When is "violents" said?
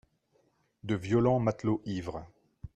0.95-1.37